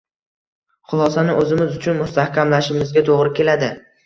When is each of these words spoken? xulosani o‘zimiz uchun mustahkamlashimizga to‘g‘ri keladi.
xulosani 0.93 1.35
o‘zimiz 1.41 1.77
uchun 1.81 2.01
mustahkamlashimizga 2.01 3.05
to‘g‘ri 3.13 3.37
keladi. 3.43 3.73